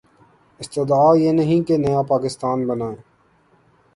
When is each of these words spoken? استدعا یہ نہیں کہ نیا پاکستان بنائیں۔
استدعا 0.59 1.09
یہ 1.17 1.31
نہیں 1.31 1.61
کہ 1.67 1.77
نیا 1.77 2.01
پاکستان 2.07 2.67
بنائیں۔ 2.67 2.95